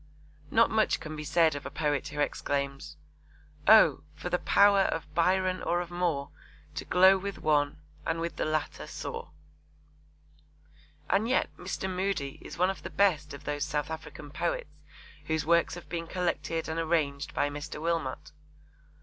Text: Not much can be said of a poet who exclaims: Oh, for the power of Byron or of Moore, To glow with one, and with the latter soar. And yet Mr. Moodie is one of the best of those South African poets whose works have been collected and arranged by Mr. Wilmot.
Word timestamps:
Not 0.49 0.71
much 0.71 0.99
can 0.99 1.15
be 1.15 1.23
said 1.23 1.53
of 1.53 1.63
a 1.63 1.69
poet 1.69 2.07
who 2.07 2.19
exclaims: 2.21 2.97
Oh, 3.67 4.01
for 4.15 4.31
the 4.31 4.39
power 4.39 4.79
of 4.79 5.13
Byron 5.13 5.61
or 5.61 5.79
of 5.79 5.91
Moore, 5.91 6.31
To 6.73 6.85
glow 6.85 7.19
with 7.19 7.37
one, 7.37 7.79
and 8.03 8.19
with 8.19 8.37
the 8.37 8.45
latter 8.45 8.87
soar. 8.87 9.29
And 11.07 11.29
yet 11.29 11.55
Mr. 11.55 11.87
Moodie 11.87 12.39
is 12.43 12.57
one 12.57 12.71
of 12.71 12.81
the 12.81 12.89
best 12.89 13.35
of 13.35 13.43
those 13.43 13.63
South 13.63 13.91
African 13.91 14.31
poets 14.31 14.71
whose 15.27 15.45
works 15.45 15.75
have 15.75 15.87
been 15.87 16.07
collected 16.07 16.67
and 16.67 16.79
arranged 16.79 17.35
by 17.35 17.51
Mr. 17.51 17.79
Wilmot. 17.79 18.31